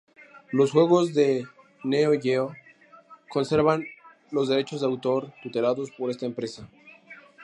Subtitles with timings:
[0.49, 1.45] Los juegos de
[1.83, 2.55] Neo-Geo
[3.29, 3.85] conservan
[4.31, 6.67] los derechos de autor tutelados por esta empresa.